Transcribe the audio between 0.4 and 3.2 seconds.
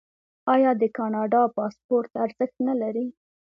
آیا د کاناډا پاسپورت ارزښت نلري؟